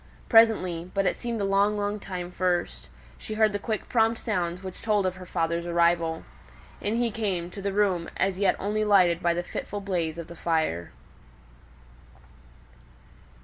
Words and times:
Presently, 0.29 0.89
but 0.95 1.05
it 1.05 1.15
seemed 1.15 1.41
a 1.41 1.45
long 1.45 1.77
long 1.77 1.99
time 1.99 2.31
first, 2.31 2.87
she 3.19 3.35
heard 3.35 3.53
the 3.53 3.59
quick 3.59 3.87
prompt 3.87 4.17
sounds 4.19 4.63
which 4.63 4.81
told 4.81 5.05
of 5.05 5.17
her 5.17 5.27
father's 5.27 5.67
arrival. 5.67 6.23
In 6.81 6.95
he 6.95 7.11
came 7.11 7.51
to 7.51 7.61
the 7.61 7.71
room 7.71 8.09
as 8.17 8.39
yet 8.39 8.55
only 8.57 8.83
lighted 8.83 9.21
by 9.21 9.35
the 9.35 9.43
fitful 9.43 9.79
blaze 9.79 10.17
of 10.17 10.25
the 10.25 10.35
fire. 10.35 10.91